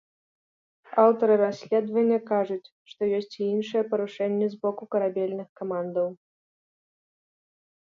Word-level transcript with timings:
Аўтары 1.03 1.33
расследавання 1.41 2.17
кажуць, 2.31 2.71
што 2.93 3.01
ёсць 3.19 3.37
і 3.41 3.43
іншыя 3.55 3.83
парушэнні 3.93 4.49
з 4.55 4.61
боку 4.65 4.83
карабельных 4.97 5.49
камандаў. 5.63 6.07